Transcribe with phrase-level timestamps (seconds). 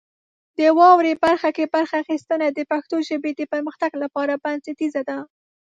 [0.57, 5.17] د واورئ برخه کې برخه اخیستنه د پښتو ژبې د پرمختګ لپاره بنسټیزه ده.